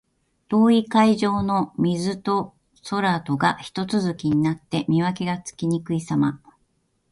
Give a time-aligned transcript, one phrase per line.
[0.49, 2.55] 遠い海上の水と
[2.89, 6.41] 空とがひと続きになって、見分けがつきにくいさま。